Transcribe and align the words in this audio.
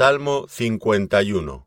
Salmo 0.00 0.46
51 0.46 1.66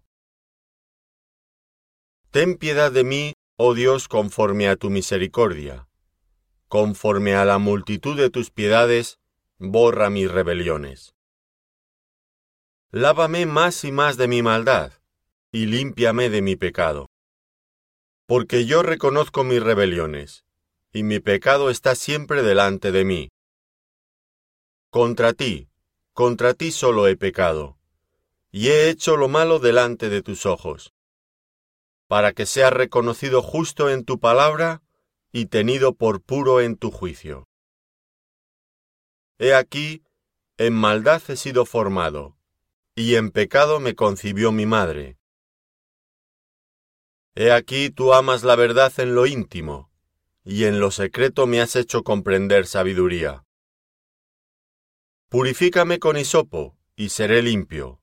Ten 2.29 2.55
piedad 2.55 2.89
de 2.89 3.03
mí, 3.03 3.33
oh 3.57 3.73
Dios, 3.73 4.07
conforme 4.07 4.69
a 4.69 4.77
tu 4.77 4.89
misericordia. 4.89 5.89
Conforme 6.69 7.35
a 7.35 7.43
la 7.43 7.57
multitud 7.57 8.15
de 8.15 8.29
tus 8.29 8.49
piedades, 8.49 9.19
borra 9.59 10.09
mis 10.09 10.31
rebeliones. 10.31 11.13
Lávame 12.91 13.45
más 13.45 13.83
y 13.83 13.91
más 13.91 14.15
de 14.15 14.29
mi 14.29 14.41
maldad, 14.41 14.93
y 15.51 15.65
límpiame 15.65 16.29
de 16.29 16.41
mi 16.41 16.55
pecado. 16.55 17.09
Porque 18.27 18.65
yo 18.65 18.81
reconozco 18.81 19.43
mis 19.43 19.61
rebeliones, 19.61 20.45
y 20.93 21.03
mi 21.03 21.19
pecado 21.19 21.69
está 21.69 21.95
siempre 21.95 22.43
delante 22.43 22.93
de 22.93 23.03
mí. 23.03 23.29
Contra 24.89 25.33
ti, 25.33 25.67
contra 26.13 26.53
ti 26.53 26.71
solo 26.71 27.09
he 27.09 27.17
pecado, 27.17 27.80
y 28.51 28.67
he 28.67 28.89
hecho 28.89 29.15
lo 29.17 29.27
malo 29.27 29.59
delante 29.59 30.09
de 30.09 30.21
tus 30.21 30.45
ojos, 30.45 30.93
para 32.07 32.33
que 32.33 32.45
seas 32.45 32.73
reconocido 32.73 33.41
justo 33.41 33.89
en 33.89 34.03
tu 34.03 34.19
palabra 34.19 34.81
y 35.31 35.45
tenido 35.45 35.95
por 35.95 36.21
puro 36.21 36.59
en 36.59 36.75
tu 36.75 36.91
juicio. 36.91 37.47
He 39.39 39.53
aquí, 39.55 40.03
en 40.57 40.73
maldad 40.73 41.21
he 41.29 41.37
sido 41.37 41.65
formado, 41.65 42.37
y 42.95 43.15
en 43.15 43.31
pecado 43.31 43.79
me 43.79 43.95
concibió 43.95 44.51
mi 44.51 44.65
madre. 44.65 45.17
He 47.33 47.51
aquí 47.51 47.89
tú 47.89 48.13
amas 48.13 48.43
la 48.43 48.57
verdad 48.57 48.91
en 48.97 49.15
lo 49.15 49.25
íntimo, 49.25 49.89
y 50.43 50.65
en 50.65 50.81
lo 50.81 50.91
secreto 50.91 51.47
me 51.47 51.61
has 51.61 51.77
hecho 51.77 52.03
comprender 52.03 52.67
sabiduría. 52.67 53.45
Purifícame 55.29 55.99
con 55.99 56.17
hisopo, 56.17 56.77
y 56.97 57.09
seré 57.09 57.41
limpio. 57.41 58.00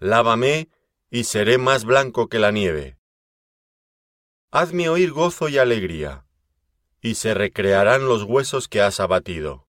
Lávame, 0.00 0.68
y 1.10 1.24
seré 1.24 1.58
más 1.58 1.84
blanco 1.84 2.28
que 2.28 2.38
la 2.38 2.50
nieve. 2.50 2.98
Hazme 4.50 4.88
oír 4.88 5.12
gozo 5.12 5.48
y 5.48 5.58
alegría, 5.58 6.26
y 7.00 7.16
se 7.16 7.34
recrearán 7.34 8.06
los 8.06 8.22
huesos 8.22 8.68
que 8.68 8.80
has 8.80 9.00
abatido. 9.00 9.66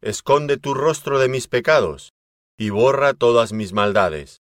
Esconde 0.00 0.56
tu 0.58 0.74
rostro 0.74 1.18
de 1.18 1.28
mis 1.28 1.48
pecados, 1.48 2.12
y 2.56 2.70
borra 2.70 3.14
todas 3.14 3.52
mis 3.52 3.72
maldades. 3.72 4.42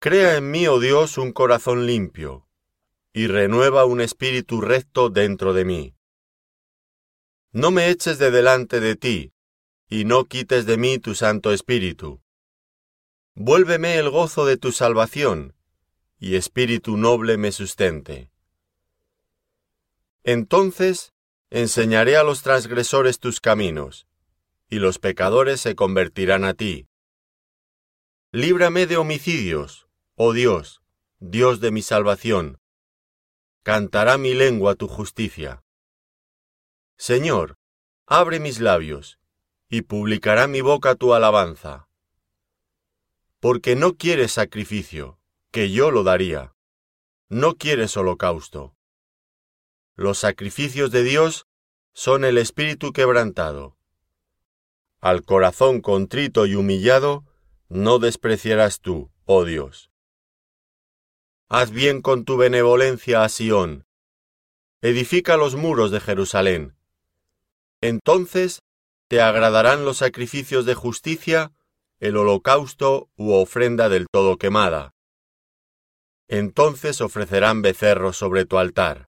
Crea 0.00 0.36
en 0.36 0.50
mí, 0.50 0.66
oh 0.66 0.80
Dios, 0.80 1.18
un 1.18 1.32
corazón 1.32 1.86
limpio, 1.86 2.48
y 3.12 3.26
renueva 3.26 3.84
un 3.84 4.00
espíritu 4.00 4.60
recto 4.60 5.10
dentro 5.10 5.52
de 5.52 5.64
mí. 5.64 5.94
No 7.52 7.70
me 7.70 7.90
eches 7.90 8.18
de 8.18 8.30
delante 8.30 8.80
de 8.80 8.96
ti, 8.96 9.32
y 9.88 10.04
no 10.04 10.24
quites 10.24 10.64
de 10.64 10.78
mí 10.78 10.98
tu 10.98 11.14
Santo 11.14 11.52
Espíritu. 11.52 12.21
Vuélveme 13.34 13.96
el 13.96 14.10
gozo 14.10 14.44
de 14.44 14.58
tu 14.58 14.72
salvación, 14.72 15.54
y 16.18 16.36
espíritu 16.36 16.96
noble 16.96 17.38
me 17.38 17.50
sustente. 17.50 18.30
Entonces 20.22 21.14
enseñaré 21.50 22.16
a 22.16 22.24
los 22.24 22.42
transgresores 22.42 23.18
tus 23.18 23.40
caminos, 23.40 24.06
y 24.68 24.76
los 24.76 24.98
pecadores 24.98 25.60
se 25.60 25.74
convertirán 25.74 26.44
a 26.44 26.54
ti. 26.54 26.88
Líbrame 28.32 28.86
de 28.86 28.96
homicidios, 28.98 29.88
oh 30.14 30.32
Dios, 30.32 30.82
Dios 31.18 31.60
de 31.60 31.70
mi 31.70 31.82
salvación. 31.82 32.58
Cantará 33.62 34.18
mi 34.18 34.34
lengua 34.34 34.74
tu 34.74 34.88
justicia. 34.88 35.62
Señor, 36.96 37.56
abre 38.06 38.40
mis 38.40 38.60
labios, 38.60 39.18
y 39.68 39.82
publicará 39.82 40.46
mi 40.46 40.60
boca 40.60 40.94
tu 40.94 41.14
alabanza. 41.14 41.88
Porque 43.42 43.74
no 43.74 43.96
quieres 43.96 44.30
sacrificio, 44.30 45.18
que 45.50 45.72
yo 45.72 45.90
lo 45.90 46.04
daría. 46.04 46.54
No 47.28 47.56
quieres 47.56 47.96
holocausto. 47.96 48.76
Los 49.96 50.18
sacrificios 50.18 50.92
de 50.92 51.02
Dios 51.02 51.48
son 51.92 52.24
el 52.24 52.38
espíritu 52.38 52.92
quebrantado. 52.92 53.76
Al 55.00 55.24
corazón 55.24 55.80
contrito 55.80 56.46
y 56.46 56.54
humillado, 56.54 57.24
no 57.68 57.98
despreciarás 57.98 58.80
tú, 58.80 59.10
oh 59.24 59.44
Dios. 59.44 59.90
Haz 61.48 61.72
bien 61.72 62.00
con 62.00 62.24
tu 62.24 62.36
benevolencia 62.36 63.24
a 63.24 63.28
Sión. 63.28 63.84
Edifica 64.80 65.36
los 65.36 65.56
muros 65.56 65.90
de 65.90 66.00
Jerusalén 66.00 66.76
entonces 67.82 68.62
te 69.08 69.20
agradarán 69.20 69.84
los 69.84 69.98
sacrificios 69.98 70.64
de 70.64 70.74
justicia, 70.74 71.52
el 72.02 72.16
holocausto 72.16 73.10
u 73.14 73.32
ofrenda 73.34 73.88
del 73.88 74.08
todo 74.10 74.36
quemada. 74.36 74.90
Entonces 76.28 77.00
ofrecerán 77.00 77.62
becerros 77.62 78.16
sobre 78.16 78.44
tu 78.44 78.58
altar. 78.58 79.06